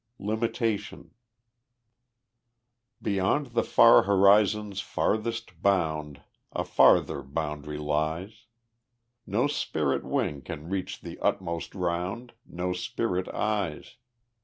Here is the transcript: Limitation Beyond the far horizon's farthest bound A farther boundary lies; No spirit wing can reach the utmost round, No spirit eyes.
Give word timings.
Limitation 0.17 1.11
Beyond 3.03 3.51
the 3.53 3.61
far 3.61 4.01
horizon's 4.01 4.79
farthest 4.81 5.61
bound 5.61 6.23
A 6.51 6.63
farther 6.65 7.21
boundary 7.21 7.77
lies; 7.77 8.47
No 9.27 9.45
spirit 9.45 10.03
wing 10.03 10.41
can 10.41 10.69
reach 10.71 11.01
the 11.01 11.19
utmost 11.19 11.75
round, 11.75 12.33
No 12.47 12.73
spirit 12.73 13.27
eyes. 13.27 13.97